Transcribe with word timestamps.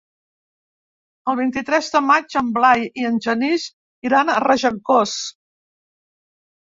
El 1.33 1.35
vint-i-tres 1.39 1.89
de 1.97 2.01
maig 2.07 2.37
en 2.41 2.49
Blai 2.57 2.81
i 3.03 3.07
en 3.11 3.21
Genís 3.29 3.67
iran 4.11 4.33
a 4.33 4.39
Regencós. 4.49 5.15